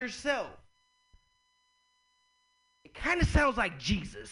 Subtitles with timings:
[0.00, 0.48] yourself.
[2.84, 4.30] It kind of sounds like Jesus.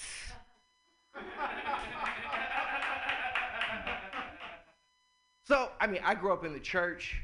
[5.44, 7.20] so, I mean, I grew up in the church,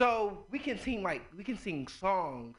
[0.00, 2.56] so we can sing like we can sing songs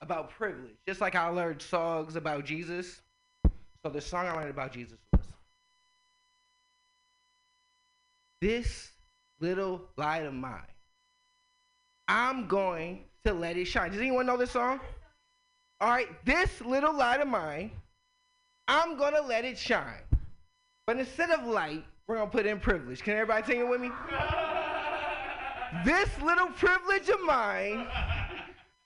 [0.00, 3.02] about privilege, just like I learned songs about Jesus.
[3.82, 5.20] So the song I learned about Jesus was
[8.40, 8.90] This
[9.40, 10.62] little light of mine.
[12.08, 13.90] I'm going to let it shine.
[13.90, 14.80] Does anyone know this song?
[15.80, 17.70] All right, this little light of mine,
[18.68, 20.02] I'm going to let it shine.
[20.86, 23.02] But instead of light, we're going to put in privilege.
[23.02, 23.90] Can everybody sing it with me?
[25.84, 27.86] this little privilege of mine,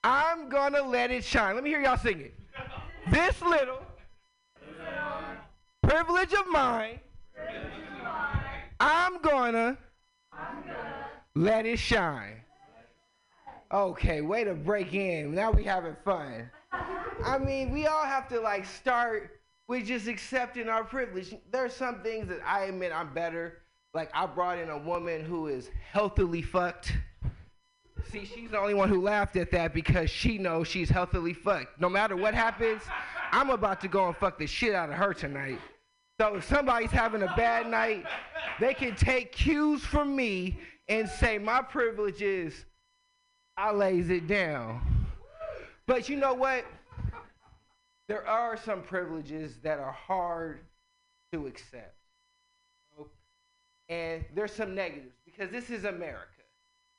[0.03, 1.55] I'm going to let it shine.
[1.55, 2.35] Let me hear y'all sing it.
[3.11, 3.81] This little
[5.83, 7.01] privilege of mine,
[8.81, 9.79] I'm going to
[11.35, 12.44] let it shine.
[13.73, 15.35] Okay, way to break in.
[15.35, 16.51] Now we having fun.
[17.25, 21.35] I mean, we all have to like start with just accepting our privilege.
[21.51, 23.63] There are some things that I admit I'm better.
[23.95, 26.93] Like I brought in a woman who is healthily fucked.
[28.11, 31.81] See, she's the only one who laughed at that because she knows she's healthily fucked.
[31.81, 32.83] No matter what happens,
[33.33, 35.59] I'm about to go and fuck the shit out of her tonight.
[36.21, 38.05] So if somebody's having a bad night,
[38.61, 42.67] they can take cues from me and say my privilege is
[43.57, 44.81] I lays it down.
[45.87, 46.65] But you know what?
[48.09, 50.61] There are some privileges that are hard
[51.33, 51.95] to accept.
[53.89, 56.25] And there's some negatives because this is America.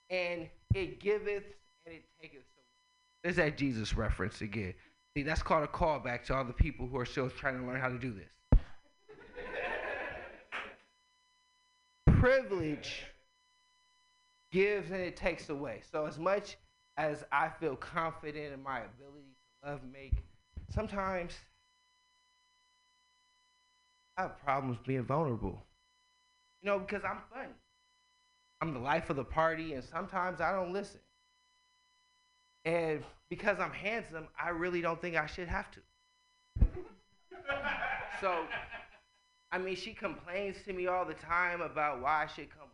[0.10, 1.44] And it giveth
[1.86, 2.42] and it taketh.
[3.24, 4.76] There's that Jesus reference again.
[5.16, 7.82] See, that's called a callback to all the people who are still trying to learn
[7.82, 8.60] how to do this.
[12.20, 13.06] Privilege
[14.56, 15.82] gives and it takes away.
[15.92, 16.56] So as much
[16.96, 20.14] as I feel confident in my ability to love make,
[20.74, 21.34] sometimes
[24.18, 25.62] I have problems being vulnerable.
[26.62, 27.54] You know, because I'm funny.
[28.62, 31.02] I'm the life of the party, and sometimes I don't listen.
[32.64, 35.80] And because I'm handsome, I really don't think I should have to.
[38.22, 38.46] so,
[39.52, 42.65] I mean, she complains to me all the time about why I should come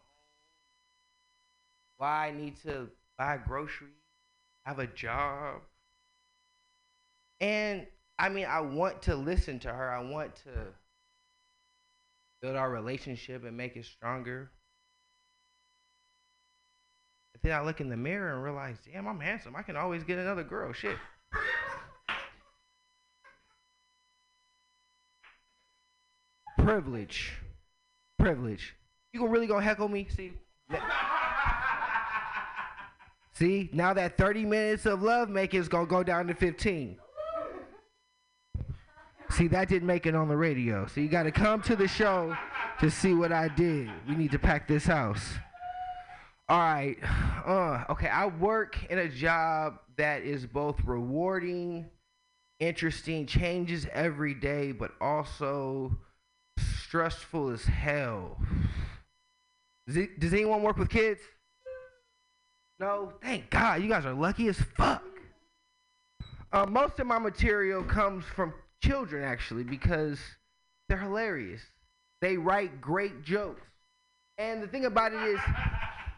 [2.01, 3.91] why I need to buy groceries,
[4.65, 5.61] have a job.
[7.39, 7.85] And
[8.17, 9.91] I mean, I want to listen to her.
[9.91, 10.49] I want to
[12.41, 14.49] build our relationship and make it stronger.
[17.33, 19.55] But then I look in the mirror and realize, damn, I'm handsome.
[19.55, 20.73] I can always get another girl.
[20.73, 20.97] Shit.
[26.57, 27.33] Privilege.
[28.17, 28.75] Privilege.
[29.13, 30.07] You gonna really gonna heckle me?
[30.09, 30.33] See?
[33.41, 36.95] See, now that 30 minutes of love making is gonna go down to 15.
[39.31, 40.85] See, that didn't make it on the radio.
[40.85, 42.37] So you gotta come to the show
[42.79, 43.89] to see what I did.
[44.07, 45.27] We need to pack this house.
[46.47, 46.97] All right.
[47.41, 51.89] Uh, okay, I work in a job that is both rewarding,
[52.59, 55.97] interesting, changes every day, but also
[56.59, 58.37] stressful as hell.
[59.87, 61.21] Does, it, does anyone work with kids?
[62.81, 63.13] No?
[63.21, 63.83] Thank God.
[63.83, 65.03] You guys are lucky as fuck.
[66.51, 68.53] Uh, most of my material comes from
[68.83, 70.19] children, actually, because
[70.89, 71.61] they're hilarious.
[72.21, 73.61] They write great jokes.
[74.39, 75.39] And the thing about it is,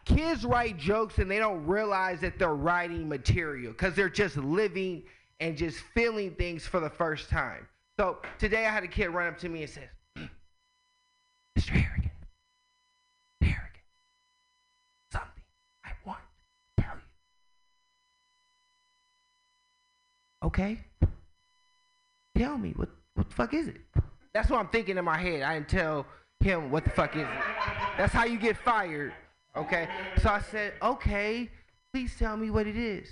[0.06, 5.02] kids write jokes and they don't realize that they're writing material because they're just living
[5.40, 7.68] and just feeling things for the first time.
[7.98, 9.88] So today I had a kid run up to me and says,
[11.58, 11.70] Mr.
[11.70, 12.10] Harrigan,
[13.40, 13.82] Harrigan,
[15.12, 15.42] something
[15.84, 16.18] I want
[16.76, 17.00] to tell you.
[20.44, 20.78] Okay?
[22.36, 23.80] Tell me, what, what the fuck is it?
[24.34, 25.42] That's what I'm thinking in my head.
[25.42, 26.06] I didn't tell
[26.40, 27.28] him what the fuck is it.
[27.96, 29.14] That's how you get fired.
[29.56, 29.88] Okay?
[30.20, 31.50] So I said, okay,
[31.92, 33.08] please tell me what it is.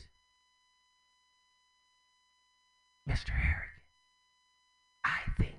[3.08, 3.30] Mr.
[3.30, 3.68] Harrigan,
[5.04, 5.54] I think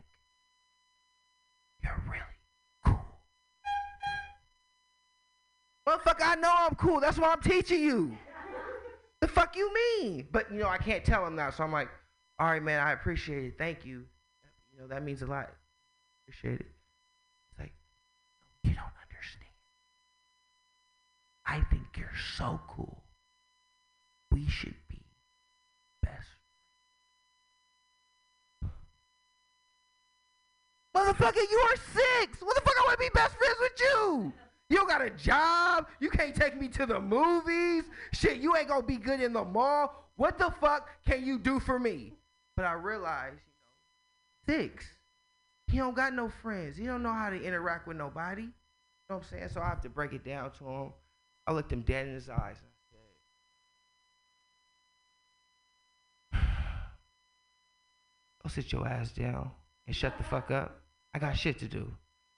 [1.83, 2.21] you're really
[2.85, 3.01] cool.
[5.87, 6.99] Motherfucker, I know I'm cool.
[6.99, 8.17] That's why I'm teaching you.
[9.23, 10.27] The fuck you mean?
[10.33, 11.87] But you know, I can't tell him that, so I'm like,
[12.39, 13.53] all right, man, I appreciate it.
[13.57, 14.03] Thank you.
[14.73, 15.49] You know, that means a lot.
[16.27, 16.65] Appreciate it.
[17.49, 17.71] It's like,
[18.65, 19.45] you don't understand.
[21.45, 23.01] I think you're so cool.
[24.29, 24.99] We should be
[26.01, 26.27] best.
[30.93, 32.41] Motherfucker, you are six.
[32.41, 34.33] What the fuck I want to be best friends with you?
[34.73, 35.85] You got a job.
[35.99, 37.83] You can't take me to the movies.
[38.11, 40.09] Shit, you ain't gonna be good in the mall.
[40.15, 42.13] what the fuck can you do for me?
[42.55, 43.41] But I realized,
[44.47, 44.85] you know, six,
[45.67, 46.75] he don't got no friends.
[46.75, 48.41] He don't know how to interact with nobody.
[48.41, 48.47] You
[49.11, 49.49] know what I'm saying?
[49.53, 50.93] So I have to break it down to him.
[51.45, 52.57] I looked him dead in his eyes.
[56.31, 56.41] I said,
[58.41, 59.51] Go sit your ass down
[59.85, 60.79] and shut the fuck up.
[61.13, 61.91] I got shit to do.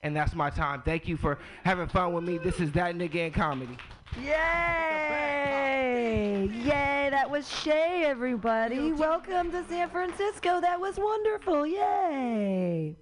[0.05, 0.83] And that's my time.
[0.83, 2.37] Thank you for having fun with me.
[2.37, 3.75] This is That Nigga in Comedy.
[4.21, 4.31] Yay!
[6.63, 7.09] Yay!
[7.09, 8.91] That was Shay, everybody.
[8.91, 10.61] Welcome to San Francisco.
[10.61, 11.65] That was wonderful.
[11.65, 12.95] Yay!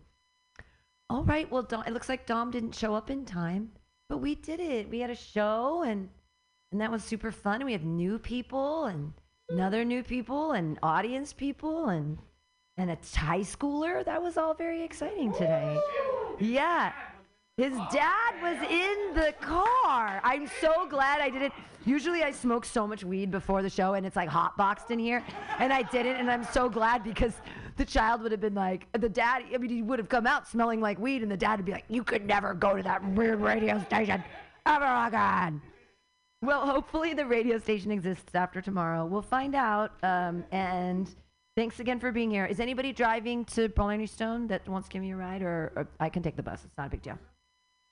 [1.09, 1.51] All right.
[1.51, 3.71] Well, Dom, it looks like Dom didn't show up in time,
[4.07, 4.89] but we did it.
[4.89, 6.07] We had a show, and
[6.71, 7.55] and that was super fun.
[7.55, 9.11] And we had new people, and
[9.49, 12.17] another new people, and audience people, and
[12.77, 14.05] and a high schooler.
[14.05, 15.77] That was all very exciting today.
[16.43, 16.91] Yeah.
[17.57, 20.19] His dad was in the car.
[20.23, 21.51] I'm so glad I did it.
[21.85, 24.97] Usually I smoke so much weed before the show and it's like hot boxed in
[24.97, 25.23] here.
[25.59, 26.15] And I didn't.
[26.15, 27.33] And I'm so glad because
[27.77, 30.47] the child would have been like, the dad, I mean, he would have come out
[30.47, 33.07] smelling like weed and the dad would be like, you could never go to that
[33.11, 34.23] weird radio station
[34.65, 35.61] ever again.
[36.41, 39.05] Well, hopefully the radio station exists after tomorrow.
[39.05, 39.91] We'll find out.
[40.01, 41.13] Um, and
[41.55, 42.45] thanks again for being here.
[42.45, 45.87] Is anybody driving to Blarney Stone that wants to give me a ride, or, or
[45.99, 46.63] I can take the bus?
[46.63, 47.17] It's not a big deal.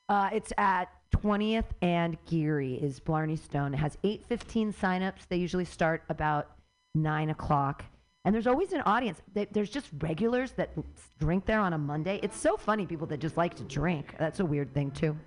[0.09, 3.73] Uh, it's at 20th and Geary is Blarney Stone.
[3.73, 5.27] It has 8:15 signups.
[5.29, 6.51] They usually start about
[6.95, 7.85] nine o'clock,
[8.25, 9.21] and there's always an audience.
[9.33, 10.71] They, there's just regulars that
[11.19, 12.19] drink there on a Monday.
[12.23, 14.15] It's so funny, people that just like to drink.
[14.19, 15.17] That's a weird thing too.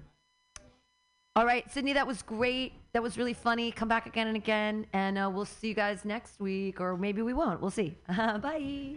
[1.36, 2.74] All right, Sydney, that was great.
[2.92, 3.72] That was really funny.
[3.72, 7.22] Come back again and again, and uh, we'll see you guys next week, or maybe
[7.22, 7.60] we won't.
[7.60, 7.96] We'll see.
[8.08, 8.94] Bye.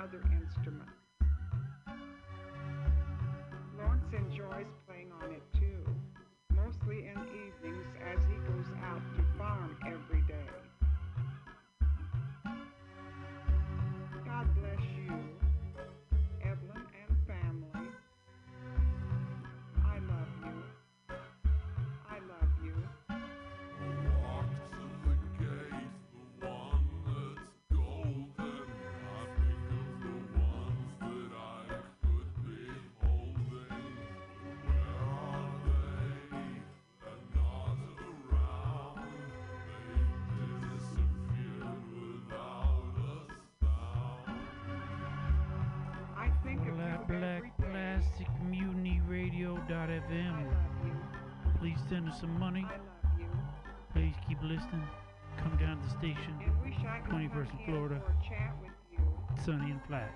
[0.00, 0.88] other instrument.
[3.76, 4.79] Lawrence enjoys
[49.68, 50.46] FM.
[51.58, 52.66] Please send us some money.
[53.92, 54.86] Please keep listening.
[55.38, 56.34] Come down to the station.
[57.08, 58.02] 21st Florida.
[59.44, 60.10] Sunny and flat.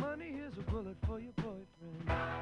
[0.00, 2.33] money, here's a bullet for your boyfriend.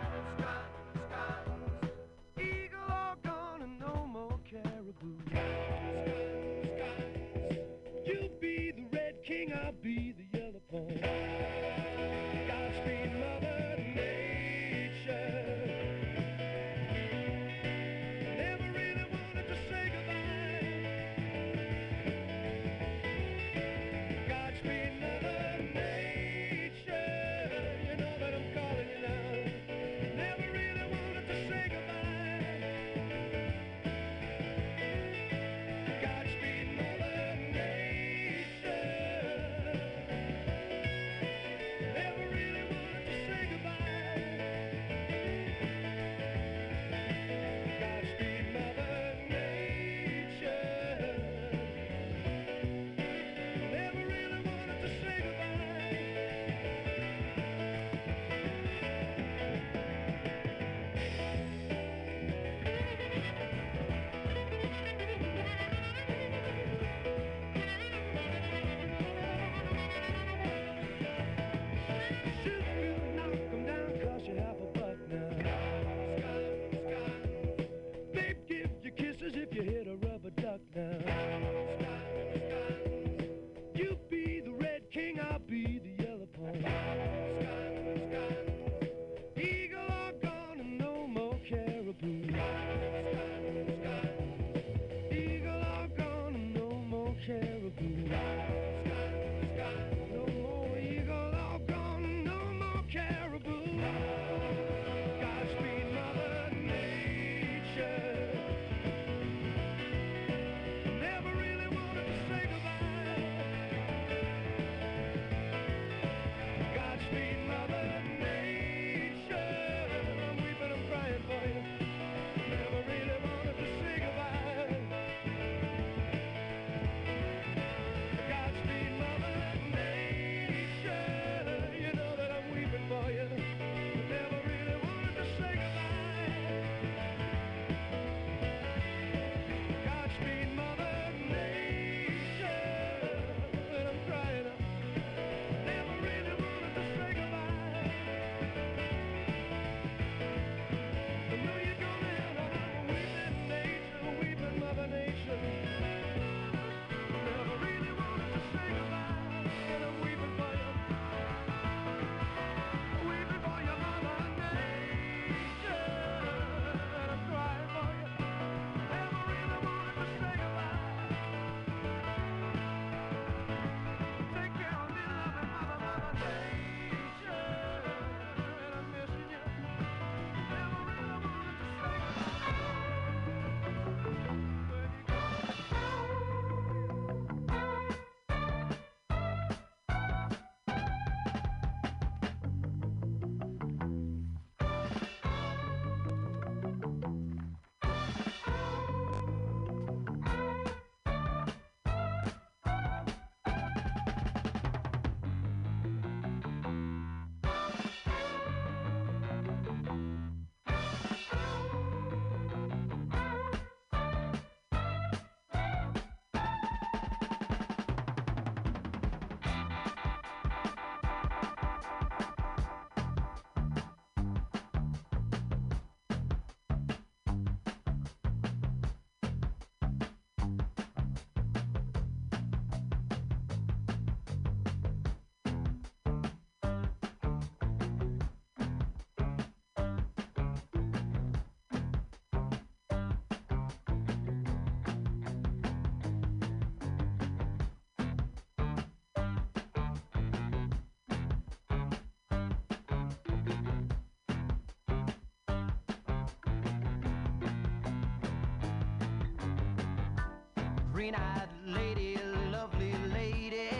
[261.02, 262.16] Green-eyed lady,
[262.52, 263.70] lovely lady,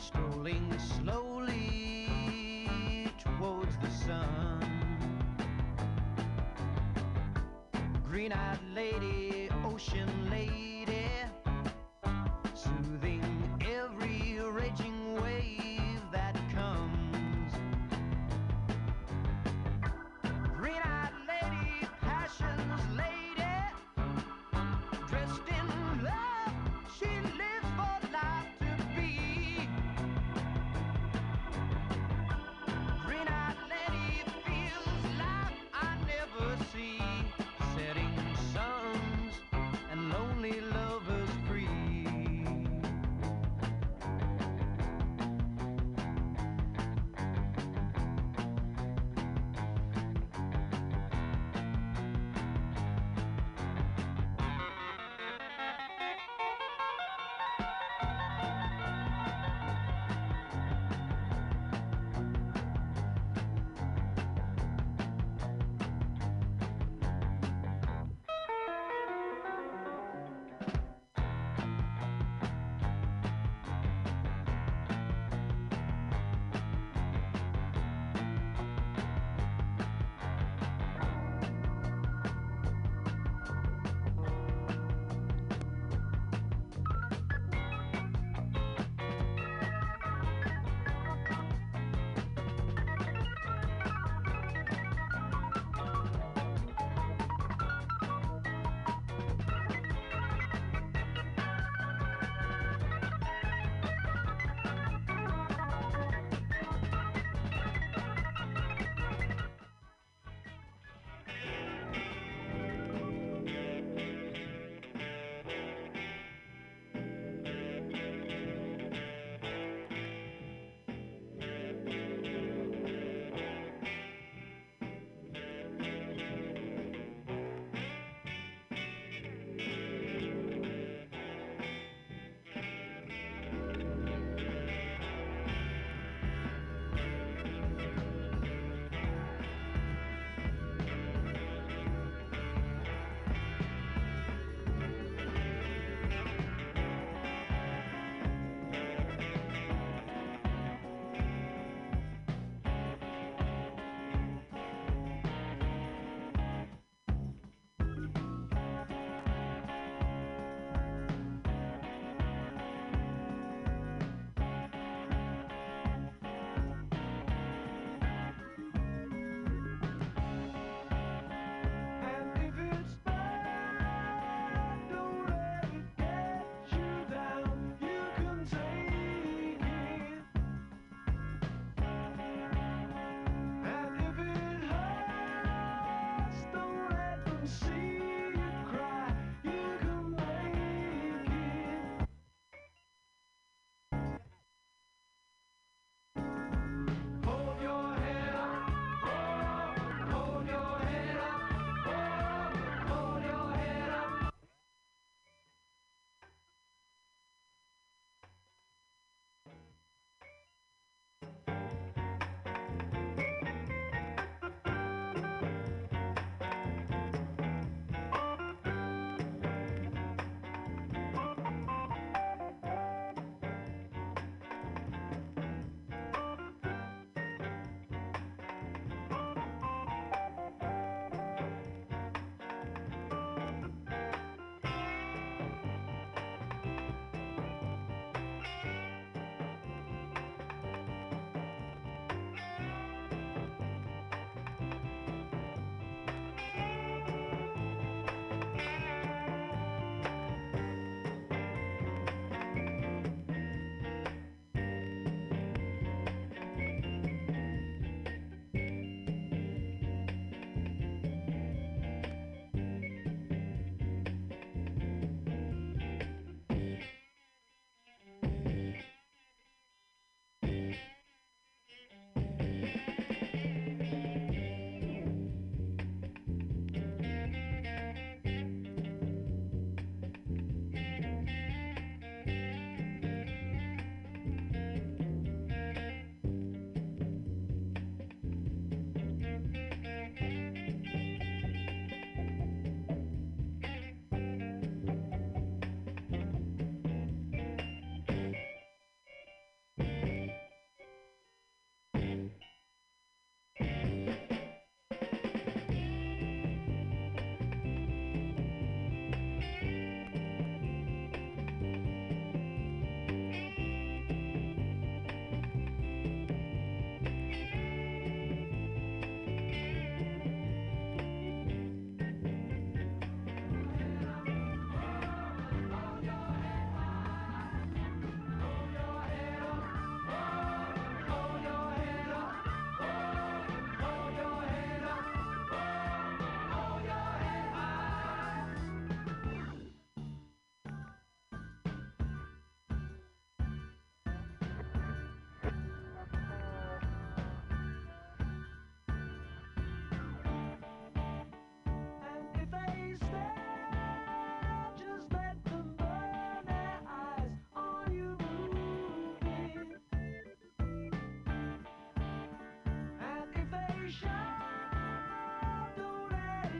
[0.00, 1.25] strolling slowly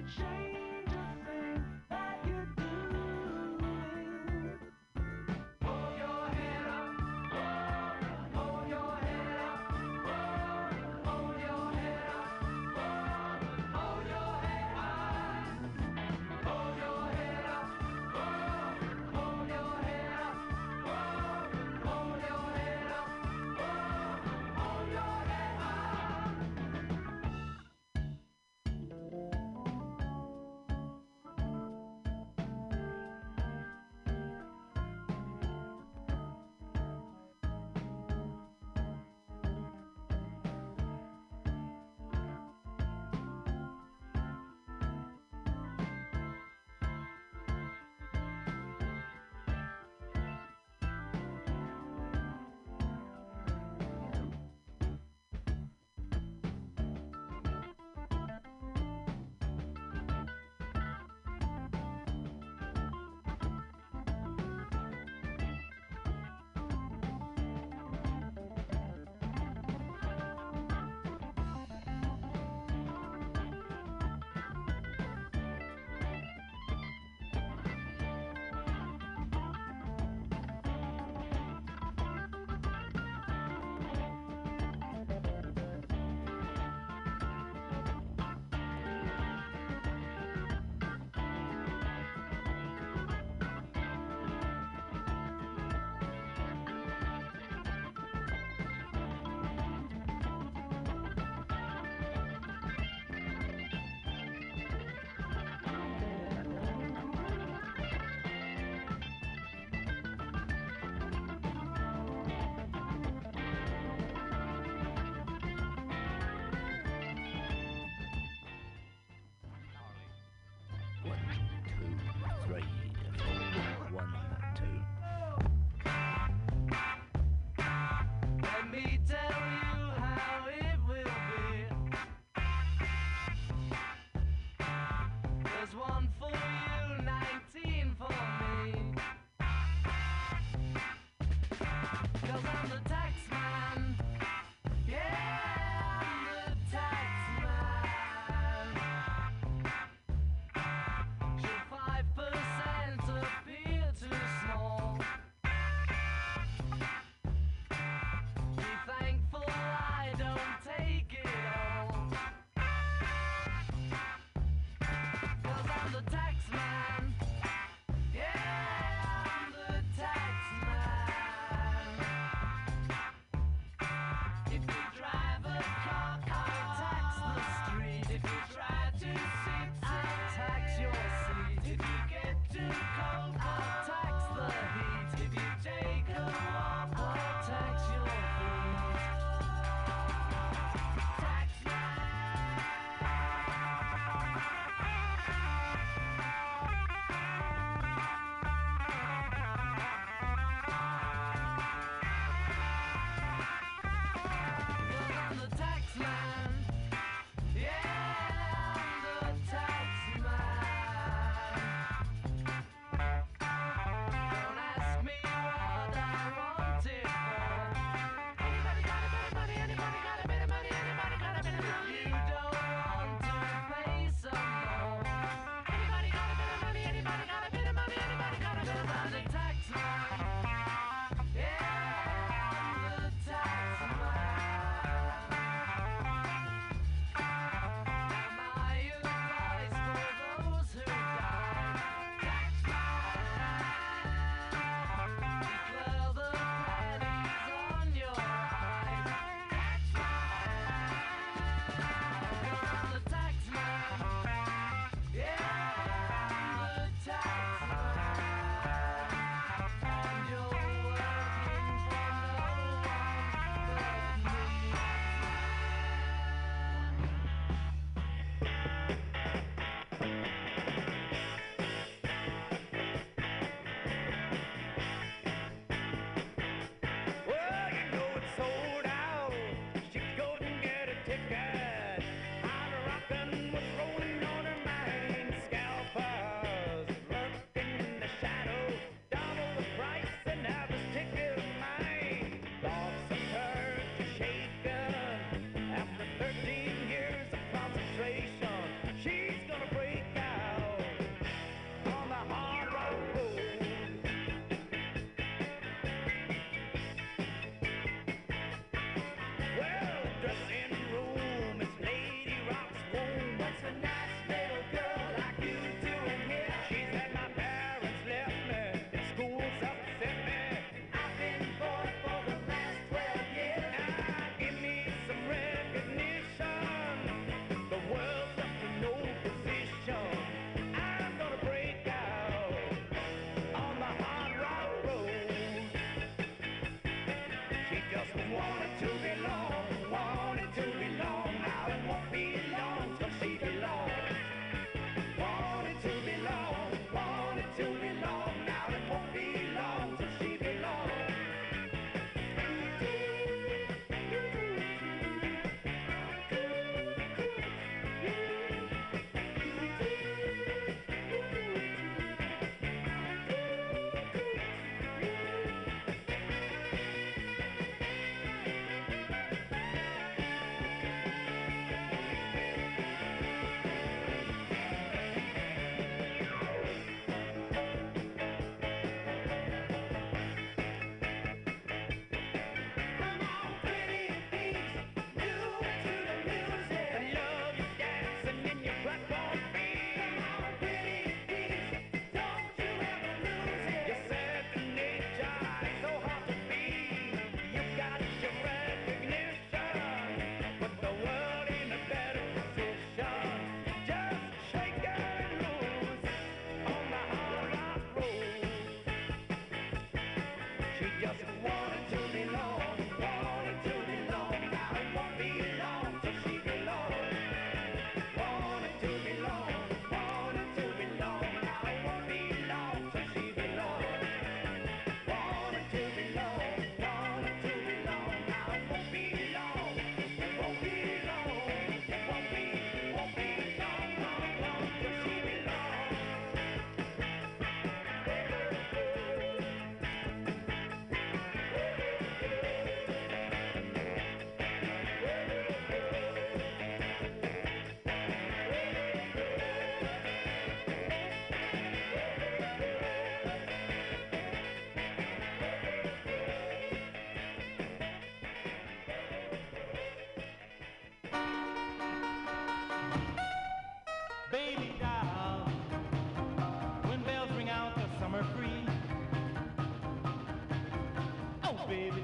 [0.07, 0.56] change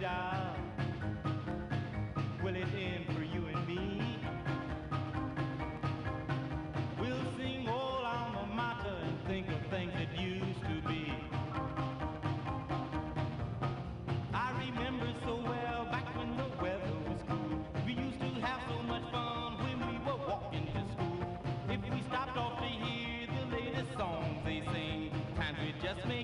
[0.02, 0.56] down?
[2.42, 4.18] Will it end for you and me?
[6.98, 11.06] We'll sing all alma mater and think of things that used to be.
[14.34, 17.64] I remember so well back when the weather was cool.
[17.86, 21.38] We used to have so much fun when we were walking to school.
[21.68, 26.21] If we stopped off to hear the latest songs they sing, times we just made.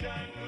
[0.00, 0.39] Sunshine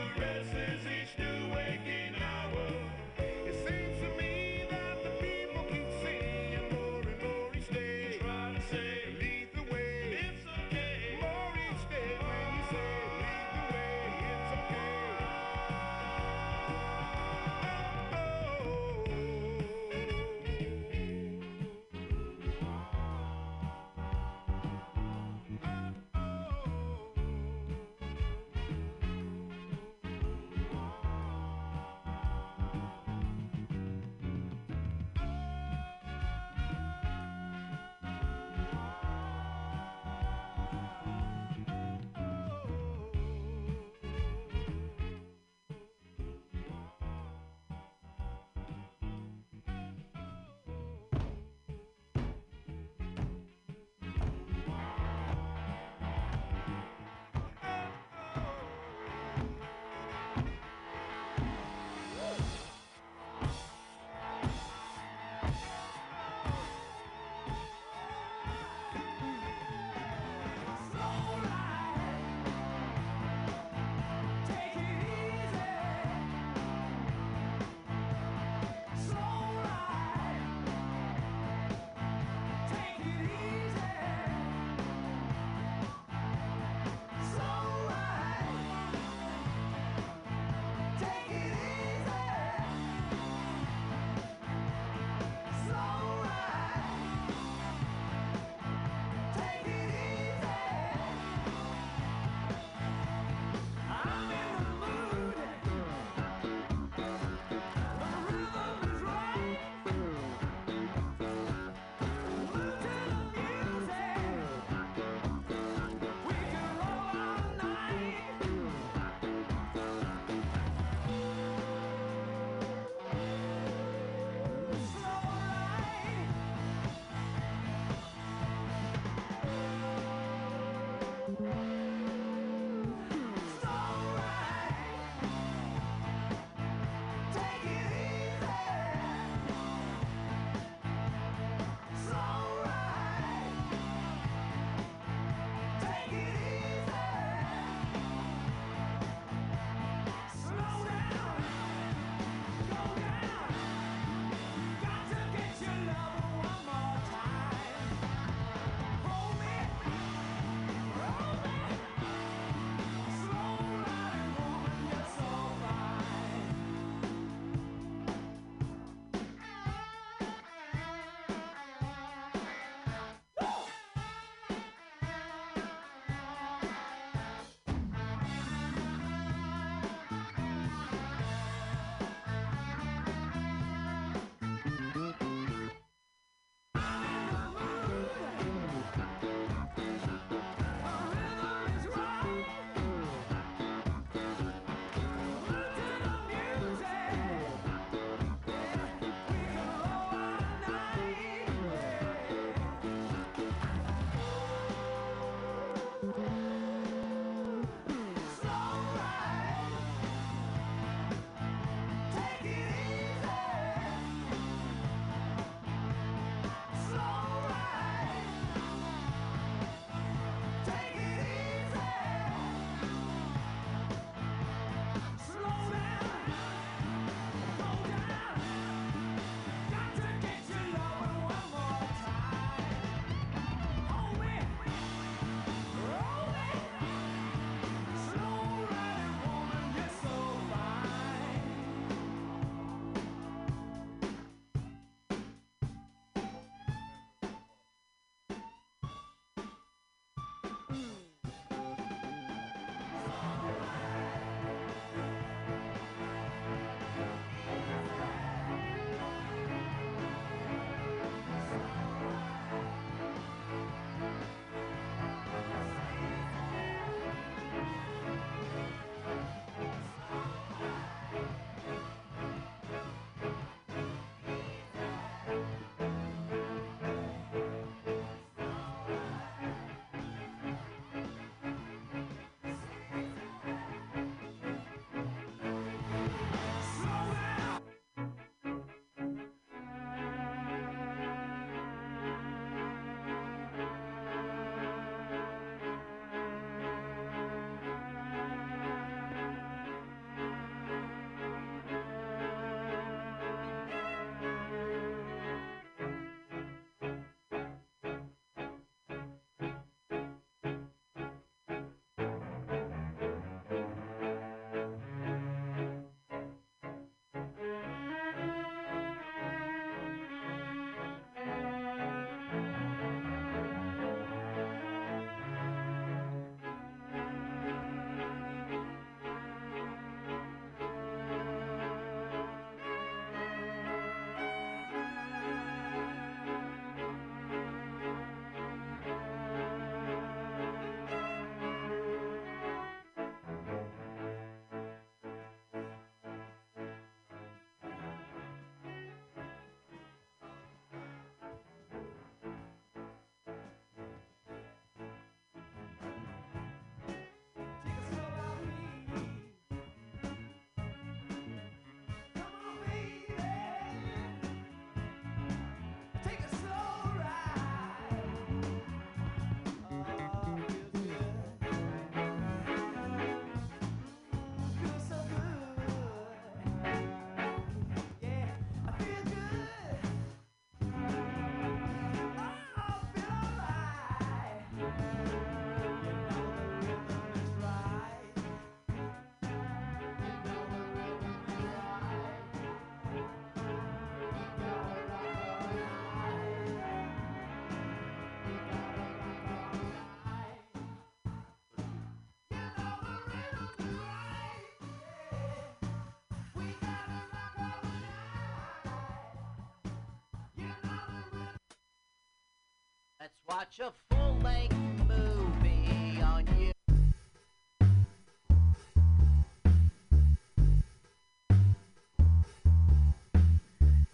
[413.29, 414.55] watch a full length
[414.89, 416.53] movie on you.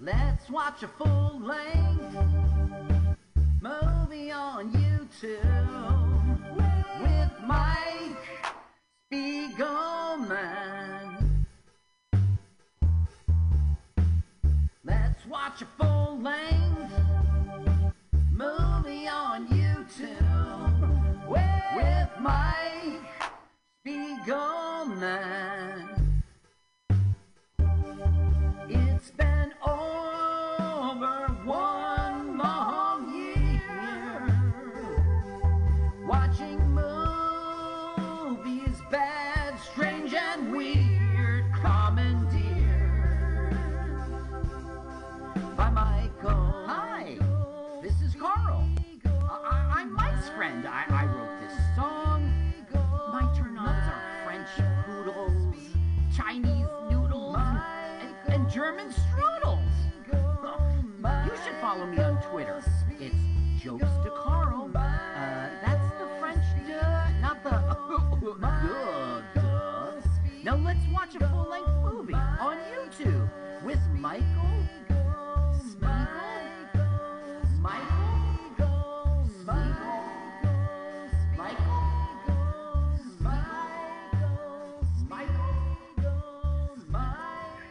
[0.01, 2.17] Let's watch a full length
[3.61, 5.43] movie on YouTube
[7.03, 8.25] with Mike
[9.13, 9.88] Spiegelman.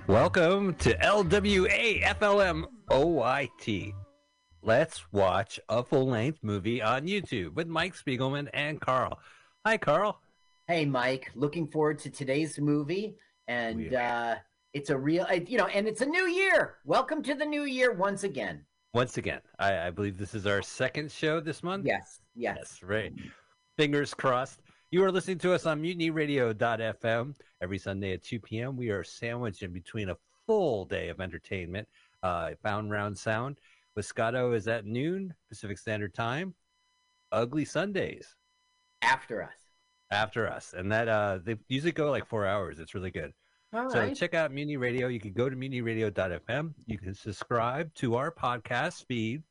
[0.08, 3.94] Welcome to LWA FLM OYT.
[4.62, 9.20] Let's watch a full length movie on YouTube with Mike Spiegelman and Carl.
[9.66, 10.22] Hi, Carl.
[10.70, 11.30] Hey, Mike.
[11.36, 13.18] Looking forward to today's movie,
[13.50, 14.36] and uh,
[14.74, 16.76] it's a real, you know, and it's a new year.
[16.86, 18.64] Welcome to the new year once again.
[18.94, 21.86] Once again, I, I believe this is our second show this month.
[21.86, 22.80] Yes, yes.
[22.82, 23.12] right.
[23.76, 24.62] Fingers crossed.
[24.90, 28.78] You are listening to us on mutinyradio.fm every Sunday at 2 p.m.
[28.78, 31.90] We are sandwiched in between a full day of entertainment.
[32.24, 33.60] Uh, Found Round Sound.
[33.98, 36.54] Wiscato is at noon Pacific Standard Time.
[37.34, 38.36] Ugly Sundays
[39.02, 39.58] After us.
[40.10, 42.80] after us, and that uh, they usually go like four hours.
[42.80, 43.34] It's really good.
[43.74, 44.16] All so right.
[44.16, 45.10] check out Mutiny Radio.
[45.10, 46.74] You can go to mutinyradio.fm.
[46.86, 49.44] You can subscribe to our podcast feed.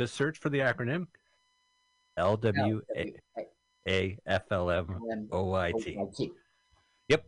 [0.00, 1.06] Just search for the acronym
[2.18, 3.12] LWA.
[3.88, 5.98] A F L M O Y T.
[7.08, 7.24] Yep.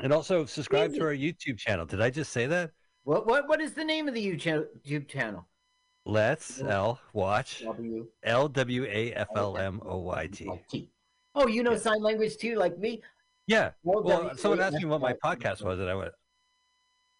[0.00, 1.86] And also subscribe to our YouTube channel.
[1.86, 2.70] Did I just say that?
[3.04, 5.46] What what what is the name of the YouTube channel?
[6.04, 10.90] Let's L watch W L W A F L M O Y T.
[11.34, 13.02] Oh, you know sign language too, like me.
[13.46, 13.70] Yeah.
[13.82, 16.12] Well, Well, someone asked me what my podcast was, and I went,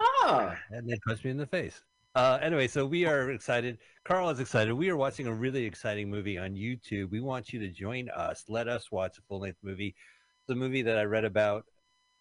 [0.01, 1.83] Oh, and they punched me in the face.
[2.19, 3.79] Uh, anyway, so we are excited.
[4.03, 4.75] Carl is excited.
[4.75, 7.12] We are watching a really exciting movie on YouTube.
[7.12, 8.43] We want you to join us.
[8.49, 9.95] Let us watch a full length movie.
[10.49, 11.64] The movie that I read about.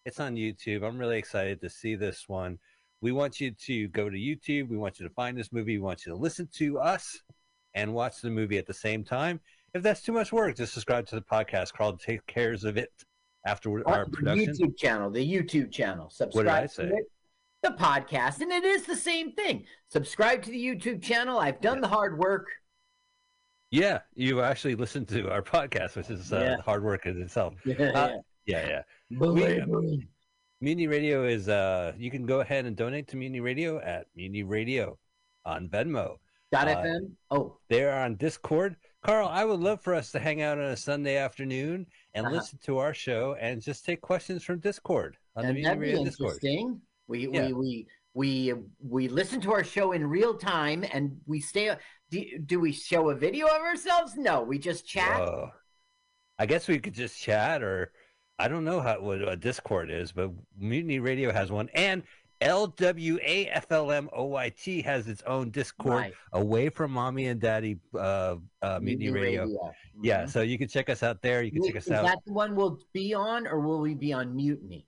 [0.06, 0.86] It's on YouTube.
[0.86, 2.60] I'm really excited to see this one.
[3.00, 4.68] We want you to go to YouTube.
[4.68, 5.78] We want you to find this movie.
[5.78, 7.20] We want you to listen to us
[7.74, 9.40] and watch the movie at the same time.
[9.74, 11.72] If that's too much work, just subscribe to the podcast.
[11.72, 12.92] Carl takes cares of it
[13.44, 14.54] after our the production.
[14.54, 16.08] YouTube channel, the YouTube channel.
[16.08, 17.02] Subscribe What did I to say?
[17.62, 19.64] The podcast, and it is the same thing.
[19.90, 21.38] Subscribe to the YouTube channel.
[21.40, 22.46] I've done the hard work.
[23.70, 26.62] Yeah, you actually listened to our podcast, which is uh, Yeah.
[26.62, 27.54] hard work in itself.
[27.64, 28.08] Yeah, Uh,
[28.46, 28.82] yeah, yeah.
[29.18, 30.06] Believe We-
[30.60, 34.42] Mutiny Radio is uh you can go ahead and donate to Mutiny Radio at Mutiny
[34.44, 34.98] Radio
[35.44, 36.16] on Venmo.
[36.50, 37.10] Dot Uh, FM.
[37.30, 38.76] Oh, They're on Discord.
[39.02, 42.36] Carl, I would love for us to hang out on a Sunday afternoon and Uh-huh.
[42.36, 45.80] listen to our show and just take questions from Discord on the and Mutiny that'd
[45.80, 46.30] be Radio Discord.
[46.42, 46.80] interesting.
[47.08, 47.46] We, Yeah.
[47.48, 51.74] we we we we listen to our show in real time, and we stay.
[52.10, 54.16] Do, do we show a video of ourselves?
[54.16, 55.20] No, we just chat.
[55.20, 55.50] Whoa.
[56.38, 57.92] I guess we could just chat, or
[58.38, 62.02] I don't know how what a Discord is, but Mutiny Radio has one, and
[62.40, 66.14] LWAFLMOYT has its own Discord Right.
[66.32, 69.72] away from Mommy and Daddy uh, uh, Mutiny, Radio.
[70.02, 70.28] Yeah, Mhm.
[70.30, 71.42] so you can check us out there.
[71.42, 72.04] You can check us out.
[72.04, 74.86] Is that the one we'll be on, or will we be on Mutiny?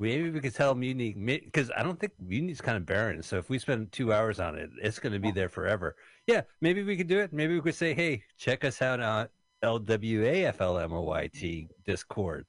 [0.00, 3.22] Maybe we could tell Mutiny because I don't think Mutiny's kind of barren.
[3.22, 5.94] So if we spend two hours on it, it's going to be there forever.
[6.26, 7.34] Yeah, maybe we could do it.
[7.34, 9.28] Maybe we could say, "Hey, check us out on
[9.62, 12.46] LWAFLMOYT Discord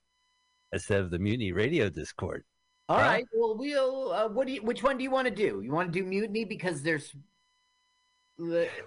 [0.71, 2.45] instead of the Mutiny Radio Discord."
[2.87, 3.03] All Huh?
[3.03, 3.25] right.
[3.33, 4.13] Well, we'll.
[4.13, 4.61] Uh, what do you?
[4.61, 5.61] Which one do you want to do?
[5.61, 7.13] You want to do Mutiny because there's.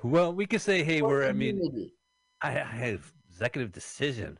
[0.02, 1.90] Well, we could say, "Hey, we're." I mean,
[2.40, 4.38] I, I have executive decision.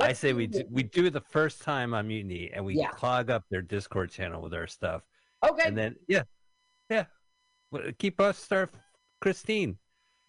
[0.00, 2.74] I Let's say we do, we do it the first time on Mutiny, and we
[2.76, 2.88] Yeah.
[2.88, 5.02] clog up their Discord channel with our stuff.
[5.42, 5.68] Okay.
[5.68, 6.22] And then yeah,
[6.88, 7.04] yeah,
[7.98, 8.70] keep us star
[9.20, 9.76] Christine.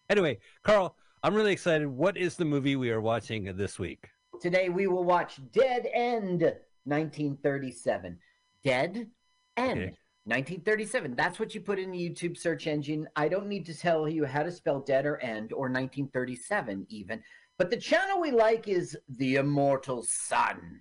[0.09, 1.87] Anyway, Carl, I'm really excited.
[1.87, 4.09] What is the movie we are watching this week?
[4.41, 6.41] Today we will watch Dead End
[6.83, 8.19] 1937.
[8.65, 9.09] Dead
[9.55, 9.97] End Okay.
[10.25, 11.15] 1937.
[11.15, 13.07] That's what you put in the YouTube search engine.
[13.15, 17.23] I don't need to tell you how to spell dead or end or 1937 even.
[17.57, 20.79] But the channel we like is The Immortal Son.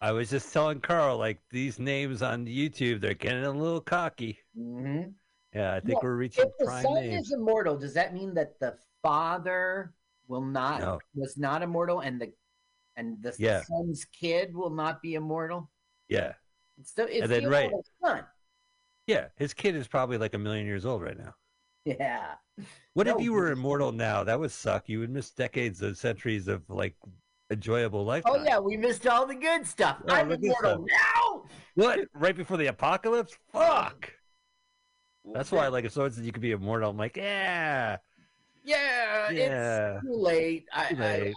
[0.00, 4.38] I was just telling Carl, like these names on YouTube, they're getting a little cocky.
[4.56, 5.10] Mm-hmm.
[5.54, 8.60] Yeah, I think Well, we're reaching If the son is immortal, does that mean that
[8.60, 9.94] the father
[10.28, 10.98] will not No.
[11.14, 12.32] was not immortal and the
[12.96, 13.62] and the Yeah.
[13.62, 15.70] son's kid will not be immortal?
[16.08, 16.34] Yeah,
[16.78, 17.70] It's the, it's And then, the right.
[18.04, 18.24] son.
[19.06, 19.28] yeah.
[19.36, 21.34] His kid is probably like a million years old right now.
[21.84, 22.34] Yeah.
[22.94, 24.24] What if you were immortal now?
[24.24, 24.88] That would suck.
[24.88, 26.96] You would miss decades of centuries of like
[27.50, 28.32] enjoyable lifetime.
[28.36, 30.02] Oh yeah, we missed all the good stuff.
[30.08, 31.44] Oh, I'm immortal now.
[31.76, 32.00] What?
[32.14, 33.38] Right before the apocalypse?
[33.52, 34.12] Fuck.
[35.32, 37.98] That's why, like, if someone said you could be immortal, I'm like, yeah.
[38.64, 39.94] Yeah, Yeah.
[39.94, 40.66] it's too late.
[40.72, 41.34] I, Too late.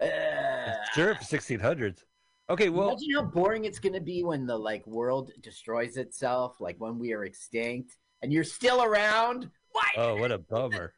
[0.00, 2.04] I, I, uh, Sure, for 1600s.
[2.48, 6.60] Okay, well, imagine how boring it's going to be when the like world destroys itself,
[6.60, 9.50] like when we are extinct, and you're still around.
[9.72, 9.88] Why?
[9.96, 10.92] oh, what a bummer.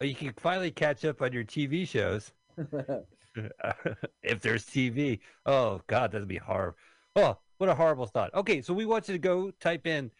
[0.00, 2.32] But you can finally catch up on your TV shows.
[4.22, 5.20] if there's TV.
[5.46, 6.76] Oh God, that'd be horrible.
[7.16, 8.34] Oh, what a horrible thought.
[8.34, 10.10] Okay, so we want you to go type in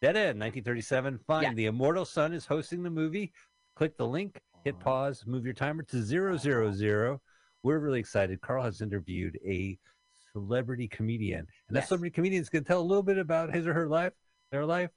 [0.00, 1.18] Dead End 1937.
[1.26, 1.54] Find Yeah.
[1.54, 3.32] the Immortal Son is hosting the movie.
[3.76, 7.20] Click the link, hit pause, move your timer to zero zero zero.
[7.62, 8.40] We're really excited.
[8.40, 9.78] Carl has interviewed a
[10.32, 11.88] celebrity comedian, and that Yes.
[11.88, 14.12] celebrity comedian is going to tell a little bit about his or her life,
[14.50, 14.90] their life,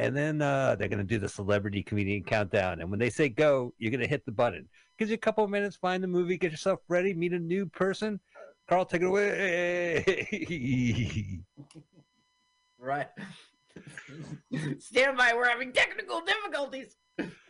[0.00, 2.80] and then uh, they're going to do the celebrity comedian countdown.
[2.80, 4.66] And when they say go, you're going to hit the button.
[4.98, 7.66] Gives you a couple of minutes, find the movie, get yourself ready, meet a new
[7.66, 8.18] person.
[8.66, 10.28] Carl, take it away.
[12.82, 13.08] Right.
[14.78, 15.34] Stand by.
[15.34, 16.96] We're having technical difficulties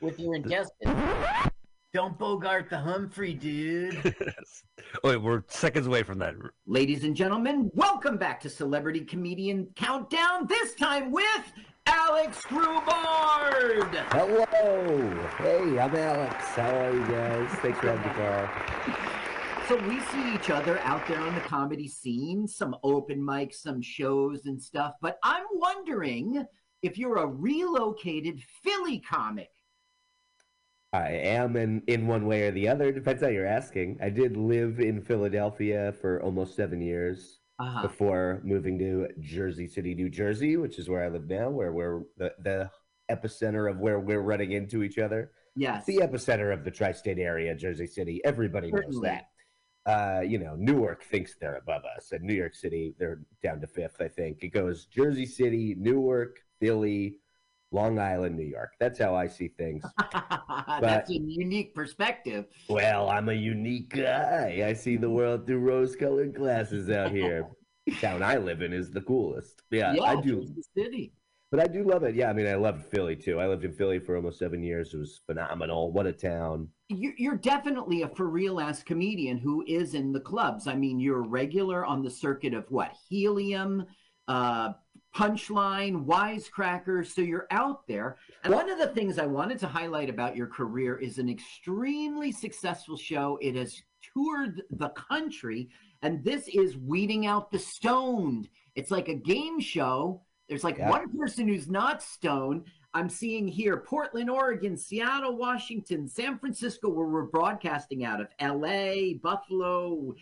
[0.00, 1.52] with your intestines.
[1.92, 4.14] Don't bogart the Humphrey, dude.
[5.04, 6.34] oh, wait, we're seconds away from that.
[6.64, 10.46] Ladies and gentlemen, welcome back to Celebrity Comedian Countdown.
[10.46, 11.24] This time with
[12.30, 13.94] Alex Grubard.
[14.12, 14.46] Hello.
[15.38, 16.44] Hey, I'm Alex.
[16.54, 17.48] How are you guys?
[17.58, 18.48] Thanks for having me, Carl.
[19.66, 23.82] So we see each other out there on the comedy scene, some open mics, some
[23.82, 24.94] shows and stuff.
[25.00, 26.46] But I'm wondering
[26.82, 29.50] if you're a relocated Philly comic.
[30.92, 32.92] I am in, in one way or the other.
[32.92, 33.98] Depends how you're asking.
[34.00, 37.82] I did live in Philadelphia for almost seven years Uh-huh.
[37.82, 42.04] before moving to Jersey City, New Jersey, which is where I live now, where we're
[42.16, 42.70] the, the
[43.10, 45.32] epicenter of where we're running into each other.
[45.56, 45.84] Yes.
[45.84, 48.20] The epicenter of the tri state area, Jersey City.
[48.24, 49.26] Everybody knows that.
[49.84, 53.66] Uh, you know, Newark thinks they're above us, and New York City, they're down to
[53.66, 54.42] fifth, I think.
[54.42, 57.16] It goes Jersey City, Newark, Philly,
[57.72, 58.72] Long Island, New York.
[58.80, 59.84] That's how I see things.
[60.80, 62.46] That's a unique perspective.
[62.68, 64.64] Well, I'm a unique guy.
[64.66, 67.46] I see the world through rose colored glasses out here.
[68.00, 69.62] Town I live in is the coolest.
[69.70, 70.40] Yeah, I do.
[70.40, 71.12] Jersey City.
[71.52, 72.14] But I do love it.
[72.14, 73.40] Yeah, I mean, I loved Philly too.
[73.40, 74.94] I lived in Philly for almost seven years.
[74.94, 75.90] It was phenomenal.
[75.92, 76.68] What a town.
[76.88, 80.66] You- You're definitely a for real ass comedian who is in the clubs.
[80.68, 82.92] I mean, you're a regular on the circuit of what?
[83.08, 83.84] Helium,
[84.28, 84.74] uh,
[85.14, 87.06] Punchline, Wisecracker.
[87.06, 88.16] So you're out there.
[88.44, 92.32] And one of the things I wanted to highlight about your career is an extremely
[92.32, 93.38] successful show.
[93.40, 93.82] It has
[94.14, 95.68] toured the country,
[96.02, 98.48] and this is Weeding Out the Stoned.
[98.74, 100.22] It's like a game show.
[100.48, 100.90] There's like Yeah.
[100.90, 102.64] one person who's not stoned.
[102.92, 109.14] I'm seeing here Portland, Oregon, Seattle, Washington, San Francisco, where we're broadcasting out of LA,
[109.22, 110.14] Buffalo.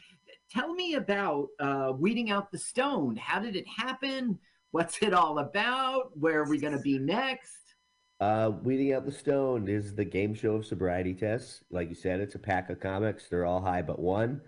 [0.51, 3.19] Tell me about uh, Weeding Out the Stoned.
[3.19, 4.39] How did it happen?
[4.71, 6.11] What's it all about?
[6.19, 7.75] Where are we going to be next?
[8.21, 11.65] Uh, Weeding Out the Stone is the game show of sobriety tests.
[11.71, 13.29] Like you said, it's a pack of comics.
[13.29, 14.43] They're all high but one.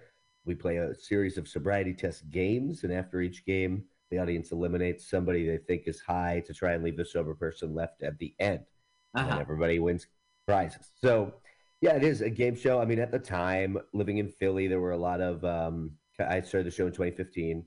[0.44, 5.08] We play a series of sobriety test games, and after each game, the audience eliminates
[5.08, 8.34] somebody they think is high to try and leave the sober person left at the
[8.40, 8.64] end.
[9.14, 9.26] Uh-huh.
[9.30, 10.06] And everybody wins
[10.46, 10.90] prizes.
[11.00, 11.32] So,
[11.80, 12.80] yeah, it is a game show.
[12.80, 15.44] I mean, at the time, living in Philly, there were a lot of.
[15.44, 17.64] Um, I started the show in 2015,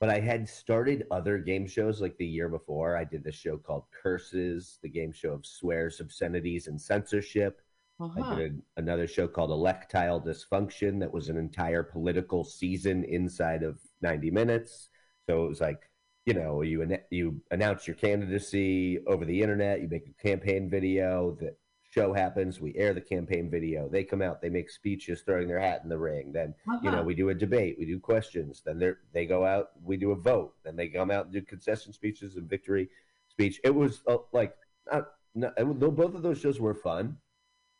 [0.00, 2.96] but I had started other game shows like the year before.
[2.96, 7.60] I did this show called Curses, the game show of swears, obscenities, and censorship.
[8.00, 8.22] Uh-huh.
[8.22, 13.62] I did a, another show called Electile Dysfunction that was an entire political season inside
[13.62, 14.88] of 90 minutes.
[15.28, 15.82] So it was like,
[16.24, 21.36] you know, you you announce your candidacy over the internet, you make a campaign video,
[21.38, 21.54] the
[21.90, 25.58] show happens, we air the campaign video, they come out, they make speeches throwing their
[25.58, 26.32] hat in the ring.
[26.32, 27.02] Then, you know, Uh-huh.
[27.04, 30.16] we do a debate, we do questions, then they they go out, we do a
[30.16, 32.88] vote, then they come out and do concession speeches and victory
[33.28, 33.60] speech.
[33.64, 34.54] It was uh, like
[34.90, 37.16] not, not, it both of those shows were fun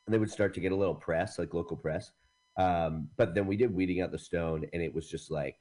[0.06, 2.10] and they would start to get a little press, like local press.
[2.56, 5.56] Um, but then we did Weeding Out the Stone, and it was just like,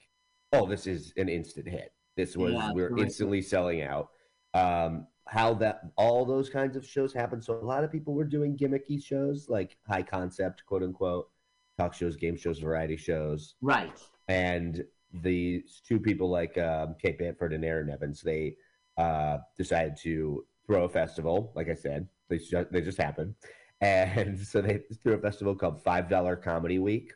[0.54, 1.94] oh, this is an instant hit.
[2.18, 3.06] This was Yeah, we're terrific.
[3.06, 4.10] instantly selling out.
[4.56, 7.42] Um, how that all those kinds of shows happen.
[7.42, 11.30] So a lot of people were doing gimmicky shows, like high concept, quote unquote,
[11.78, 13.56] talk shows, game shows, variety shows.
[13.62, 13.98] Right.
[14.28, 18.56] And these two people like um, Kate Bamford and Aaron Evans, they
[18.98, 21.52] uh, decided to throw a festival.
[21.56, 23.36] Like I said, they just, they just happened,
[23.82, 27.14] and so they threw a festival called Five Dollar Comedy Week,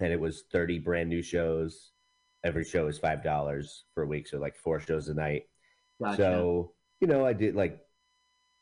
[0.00, 1.90] and it was thirty brand new shows.
[2.44, 5.48] Every show is five dollars for a week, so like four shows a night.
[6.00, 6.16] Gotcha.
[6.16, 6.72] So
[7.02, 7.80] you know, I did like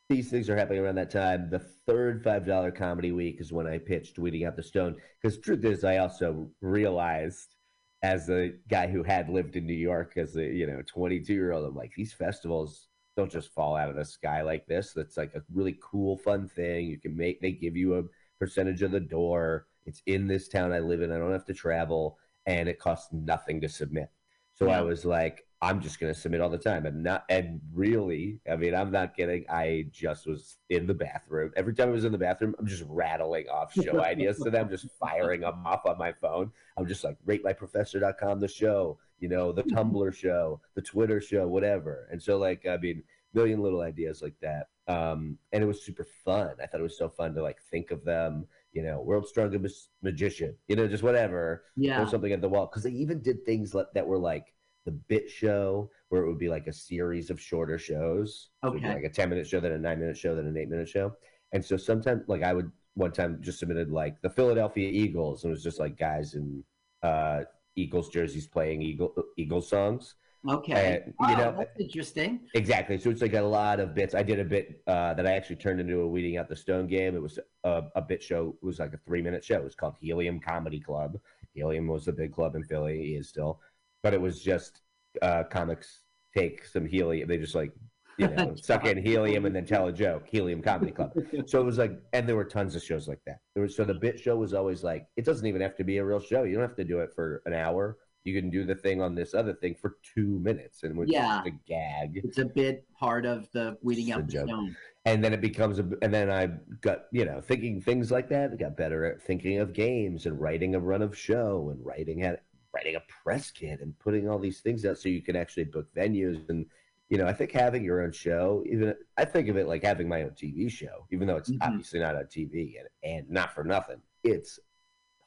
[0.09, 1.51] these things are happening around that time.
[1.51, 4.97] The third five dollar comedy week is when I pitched Weeding Out the Stone.
[5.21, 7.55] Because truth is, I also realized
[8.03, 11.53] as a guy who had lived in New York as a you know 22 year
[11.53, 14.95] old, I'm like these festivals don't just fall out of the sky like this.
[14.95, 16.87] That's like a really cool, fun thing.
[16.87, 18.05] You can make they give you a
[18.39, 19.67] percentage of the door.
[19.85, 21.13] It's in this town I live in.
[21.13, 22.17] I don't have to travel,
[22.47, 24.09] and it costs nothing to submit.
[24.55, 28.41] So I was like, I'm just gonna submit all the time, and not and really,
[28.51, 29.45] I mean, I'm not kidding.
[29.51, 31.53] I just was in the bathroom.
[31.55, 34.71] Every time I was in the bathroom, I'm just rattling off show ideas to them,
[34.71, 36.51] just firing them off on my phone.
[36.79, 42.09] I'm just like, ratemyprofessor.com, the show, you know, the Tumblr show, the Twitter show, whatever.
[42.11, 43.03] And so, like, I mean,
[43.35, 44.69] million little ideas like that.
[44.89, 46.55] Um, and it was super fun.
[46.63, 49.91] I thought it was so fun to like think of them, you know, world's strongest
[50.03, 52.03] magician, you know, just whatever Yeah.
[52.03, 54.53] or something at the wall because they even did things that were like
[54.85, 58.89] the bit show where it would be like a series of shorter shows So Okay.
[58.95, 61.13] like a 10 minute show then a 9 minute show then an 8 minute show
[61.53, 65.51] and so sometimes like i would one time just submitted like the philadelphia eagles and
[65.51, 66.63] it was just like guys in
[67.03, 67.41] uh
[67.77, 70.15] eagles jerseys playing eagle eagles songs
[70.49, 71.03] Okay.
[71.05, 72.41] And, you know that's interesting.
[72.55, 72.97] Exactly.
[72.99, 74.15] So it's like a lot of bits.
[74.15, 76.87] I did a bit uh, that I actually turned into a Weeding Out the Stone
[76.87, 77.15] game.
[77.15, 78.57] It was a, a bit show.
[78.63, 79.57] It was like a three minute show.
[79.57, 81.19] It was called Helium Comedy Club.
[81.53, 83.03] Helium was a big club in Philly.
[83.03, 83.61] He is still.
[84.03, 84.83] But it was just
[85.23, 86.03] uh, comics
[86.37, 87.29] take some helium.
[87.29, 87.73] They just like,
[88.19, 90.27] you know, suck in helium and then tell a joke.
[90.29, 91.13] Helium Comedy Club.
[91.47, 93.39] So it was like, and there were tons of shows like that.
[93.55, 95.99] There was, so the bit show was always like, it doesn't even have to be
[95.99, 96.45] a real show.
[96.45, 97.99] You don't have to do it for an hour.
[98.25, 101.39] You can do the thing on this other thing for two minutes, and it's Yeah.
[101.43, 102.21] just a gag.
[102.23, 104.49] It's a bit part of the weeding out the joke.
[104.49, 104.77] stone.
[105.07, 106.47] and then it becomes a and then i
[106.83, 110.39] got you know thinking things like that I got better at thinking of games and
[110.39, 112.43] writing a run of show and writing at
[112.73, 115.87] writing a press kit and putting all these things out so you can actually book
[115.95, 116.67] venues and
[117.09, 120.09] you know i think having your own show even i think of it like having
[120.09, 121.59] my own tv show even though it's Mhm.
[121.63, 124.59] obviously not on tv and, and not for nothing it's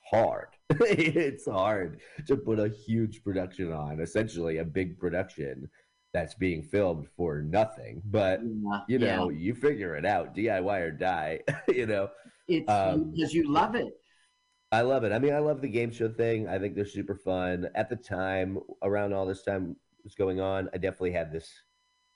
[0.10, 5.70] hard it's hard to put a huge production on essentially a big production
[6.14, 9.38] that's being filmed for nothing but Yeah, you know, yeah.
[9.40, 11.40] you figure it out, DIY or die.
[11.68, 12.10] you know,
[12.48, 13.94] It's um, because you love it.
[14.74, 15.12] I love it.
[15.12, 16.48] I mean, I love the game show thing.
[16.48, 17.70] I think they're super fun.
[17.76, 21.48] At the time, around all this time was going on, I definitely had this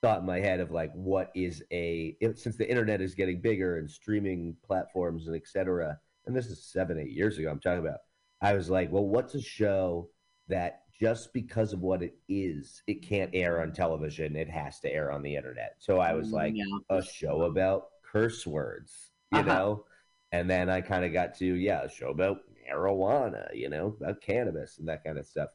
[0.02, 3.78] thought in my head of like, what is a since the internet is getting bigger
[3.78, 6.00] and streaming platforms and etc.
[6.26, 7.52] And this is seven, eight years ago.
[7.52, 8.00] I'm talking about.
[8.42, 10.10] I was like, well, what's a show
[10.48, 14.36] that just because of what it is, it can't air on television.
[14.36, 15.76] It has to air on the internet.
[15.78, 16.66] So I was Mm, like, yeah.
[16.90, 19.48] a show about curse words, you Uh-huh.
[19.48, 19.86] know?
[20.32, 24.22] And then I kind of got to, yeah, a show about marijuana, you know, about
[24.22, 25.50] cannabis and that kind of stuff.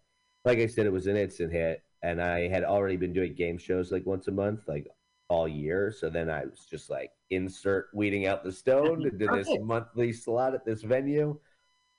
[0.45, 1.83] Like I said, it was an instant hit.
[2.03, 4.89] And I had already been doing game shows like once a month, like
[5.29, 5.95] all year.
[5.97, 10.55] So then I was just like, insert weeding out the stone into this monthly slot
[10.55, 11.39] at this venue.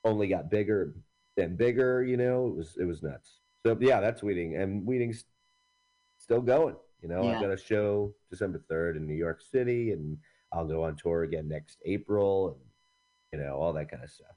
[0.04, 0.94] Only got bigger
[1.36, 3.40] and bigger, you know, it was, it was nuts.
[3.64, 4.56] So yeah, that's weeding.
[4.56, 5.24] And weeding's
[6.18, 6.76] still going.
[7.00, 7.36] You know, Yeah.
[7.36, 10.16] I've got a show December 3rd in New York City, and
[10.54, 12.56] I'll go on tour again next April,
[13.32, 14.28] and you know, all that kind of stuff.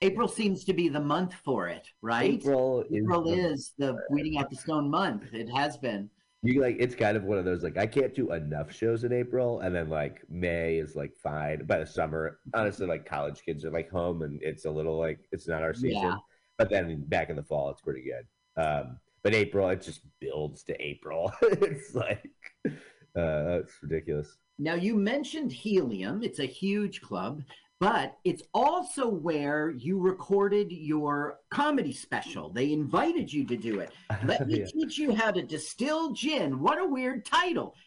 [0.00, 2.34] April seems to be the month for it, right?
[2.34, 5.32] April is April the- is the weeding out the stone month.
[5.32, 6.10] It has been.
[6.42, 9.12] You like it's kind of one of those like I can't do enough shows in
[9.12, 11.64] April, and then like May is like fine.
[11.64, 15.20] By the summer, honestly, like college kids are like home, and it's a little like
[15.32, 16.02] it's not our season.
[16.02, 16.16] Yeah.
[16.58, 18.62] But then back in the fall, it's pretty good.
[18.62, 21.32] Um, but April, it just builds to April.
[21.42, 22.30] it's like
[23.16, 24.36] uh, it's ridiculous.
[24.58, 26.22] Now, you mentioned Helium.
[26.22, 27.42] It's a huge club,
[27.80, 32.50] but it's also where you recorded your comedy special.
[32.50, 33.90] They invited you to do it.
[34.24, 34.66] Let me Yeah.
[34.66, 36.60] teach you how to distill gin.
[36.60, 37.74] What a weird title.